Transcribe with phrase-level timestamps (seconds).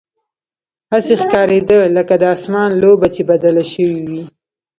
[0.91, 4.23] هسې ښکارېده لکه د اسمان لوبه چې بدله شوې وي.